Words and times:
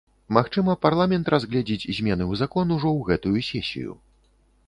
Магчыма, 0.35 0.73
парламент 0.85 1.29
разгледзіць 1.33 1.89
змены 1.99 2.23
ў 2.27 2.33
закон 2.41 2.73
ужо 2.77 2.89
ў 2.97 3.01
гэтую 3.09 3.39
сесію. 3.51 3.91